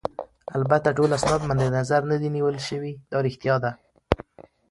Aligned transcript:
البته 0.57 0.89
ټول 0.97 1.09
اسناد 1.17 1.41
مدنظر 1.49 2.01
نه 2.11 2.15
دي 2.21 2.29
نیول 2.35 2.57
شوي، 2.67 2.93
دا 3.11 3.17
ريښتیا 3.25 3.55
ده. 3.63 3.71